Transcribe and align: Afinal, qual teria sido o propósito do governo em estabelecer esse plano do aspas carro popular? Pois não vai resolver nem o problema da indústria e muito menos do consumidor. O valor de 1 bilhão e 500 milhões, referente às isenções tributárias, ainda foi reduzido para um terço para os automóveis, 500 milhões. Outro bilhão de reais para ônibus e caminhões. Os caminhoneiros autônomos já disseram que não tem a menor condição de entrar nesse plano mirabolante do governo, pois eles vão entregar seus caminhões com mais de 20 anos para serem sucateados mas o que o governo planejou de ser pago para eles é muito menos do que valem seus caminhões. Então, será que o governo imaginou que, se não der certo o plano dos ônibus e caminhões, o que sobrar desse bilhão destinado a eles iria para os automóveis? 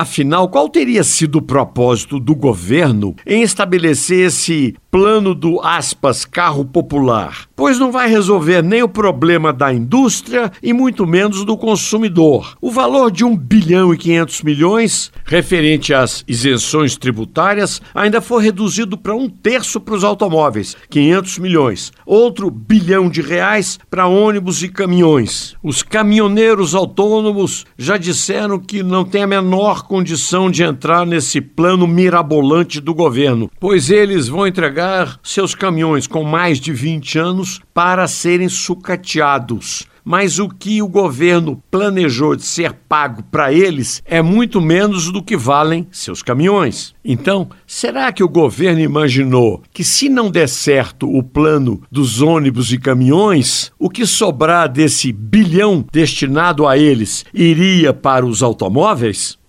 Afinal, 0.00 0.48
qual 0.48 0.66
teria 0.66 1.04
sido 1.04 1.36
o 1.36 1.42
propósito 1.42 2.18
do 2.18 2.34
governo 2.34 3.14
em 3.26 3.42
estabelecer 3.42 4.28
esse 4.28 4.74
plano 4.90 5.34
do 5.36 5.60
aspas 5.60 6.24
carro 6.24 6.64
popular? 6.64 7.46
Pois 7.54 7.78
não 7.78 7.92
vai 7.92 8.08
resolver 8.08 8.60
nem 8.62 8.82
o 8.82 8.88
problema 8.88 9.52
da 9.52 9.72
indústria 9.72 10.50
e 10.60 10.72
muito 10.72 11.06
menos 11.06 11.44
do 11.44 11.56
consumidor. 11.56 12.56
O 12.60 12.70
valor 12.72 13.10
de 13.10 13.24
1 13.24 13.36
bilhão 13.36 13.94
e 13.94 13.96
500 13.96 14.42
milhões, 14.42 15.12
referente 15.24 15.94
às 15.94 16.24
isenções 16.26 16.96
tributárias, 16.96 17.80
ainda 17.94 18.20
foi 18.20 18.42
reduzido 18.42 18.98
para 18.98 19.14
um 19.14 19.28
terço 19.28 19.78
para 19.80 19.94
os 19.94 20.02
automóveis, 20.02 20.76
500 20.88 21.38
milhões. 21.38 21.92
Outro 22.04 22.50
bilhão 22.50 23.08
de 23.08 23.20
reais 23.20 23.78
para 23.88 24.08
ônibus 24.08 24.62
e 24.62 24.68
caminhões. 24.68 25.54
Os 25.62 25.82
caminhoneiros 25.82 26.74
autônomos 26.74 27.64
já 27.78 27.96
disseram 27.96 28.58
que 28.58 28.82
não 28.82 29.04
tem 29.04 29.22
a 29.22 29.26
menor 29.26 29.86
condição 29.86 30.50
de 30.50 30.64
entrar 30.64 31.06
nesse 31.06 31.40
plano 31.40 31.86
mirabolante 31.86 32.80
do 32.80 32.92
governo, 32.92 33.48
pois 33.60 33.90
eles 33.90 34.26
vão 34.26 34.46
entregar 34.46 34.79
seus 35.22 35.54
caminhões 35.54 36.06
com 36.06 36.24
mais 36.24 36.58
de 36.58 36.72
20 36.72 37.18
anos 37.18 37.60
para 37.72 38.06
serem 38.08 38.48
sucateados 38.48 39.88
mas 40.04 40.38
o 40.38 40.48
que 40.48 40.82
o 40.82 40.88
governo 40.88 41.62
planejou 41.70 42.34
de 42.34 42.42
ser 42.42 42.72
pago 42.72 43.22
para 43.30 43.52
eles 43.52 44.02
é 44.04 44.22
muito 44.22 44.60
menos 44.60 45.10
do 45.10 45.22
que 45.22 45.36
valem 45.36 45.86
seus 45.90 46.22
caminhões. 46.22 46.94
Então, 47.04 47.48
será 47.66 48.12
que 48.12 48.22
o 48.22 48.28
governo 48.28 48.80
imaginou 48.80 49.62
que, 49.72 49.84
se 49.84 50.08
não 50.08 50.30
der 50.30 50.48
certo 50.48 51.08
o 51.08 51.22
plano 51.22 51.82
dos 51.90 52.20
ônibus 52.20 52.72
e 52.72 52.78
caminhões, 52.78 53.72
o 53.78 53.88
que 53.88 54.06
sobrar 54.06 54.68
desse 54.68 55.12
bilhão 55.12 55.84
destinado 55.92 56.66
a 56.66 56.76
eles 56.76 57.24
iria 57.32 57.92
para 57.92 58.26
os 58.26 58.42
automóveis? 58.42 59.39